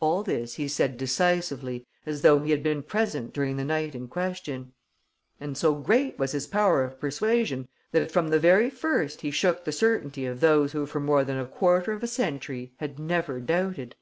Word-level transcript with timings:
All 0.00 0.22
this 0.22 0.54
he 0.54 0.66
said 0.66 0.96
decisively, 0.96 1.86
as 2.06 2.22
though 2.22 2.38
he 2.38 2.52
had 2.52 2.62
been 2.62 2.82
present 2.82 3.34
during 3.34 3.58
the 3.58 3.66
night 3.66 3.94
in 3.94 4.08
question; 4.08 4.72
and 5.38 5.58
so 5.58 5.74
great 5.74 6.18
was 6.18 6.32
his 6.32 6.46
power 6.46 6.82
of 6.84 6.98
persuasion 6.98 7.68
that 7.90 8.10
from 8.10 8.28
the 8.28 8.40
very 8.40 8.70
first 8.70 9.20
he 9.20 9.30
shook 9.30 9.66
the 9.66 9.70
certainty 9.72 10.24
of 10.24 10.40
those 10.40 10.72
who 10.72 10.86
for 10.86 11.00
more 11.00 11.22
than 11.22 11.36
a 11.38 11.44
quarter 11.44 11.92
of 11.92 12.02
a 12.02 12.06
century 12.06 12.72
had 12.78 12.98
never 12.98 13.40
doubted. 13.40 13.94